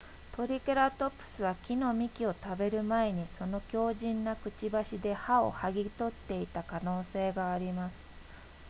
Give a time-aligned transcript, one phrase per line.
[0.31, 8.09] トリケラトプスは木の幹を食べる前にその強靭なくちばしで葉をはぎ取っていた可能性があります